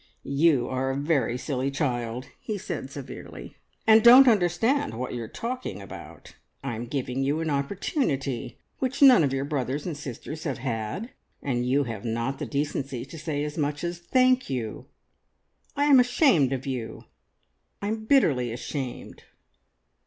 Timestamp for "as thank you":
13.83-14.87